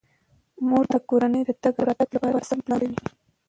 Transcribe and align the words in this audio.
مور 0.67 0.85
د 0.93 0.95
کورنۍ 1.09 1.41
د 1.45 1.51
تګ 1.63 1.73
او 1.79 1.85
راتګ 1.87 2.09
لپاره 2.15 2.45
سم 2.49 2.59
پلان 2.65 2.81
جوړوي. 2.93 2.99